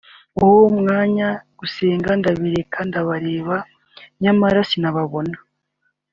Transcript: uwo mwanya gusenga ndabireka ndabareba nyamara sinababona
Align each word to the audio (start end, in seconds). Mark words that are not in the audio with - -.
uwo 0.43 0.63
mwanya 0.79 1.27
gusenga 1.59 2.09
ndabireka 2.19 2.79
ndabareba 2.89 3.55
nyamara 4.21 4.59
sinababona 4.69 5.35